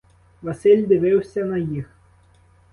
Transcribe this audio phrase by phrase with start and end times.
[0.41, 1.89] Василь дивився на їх.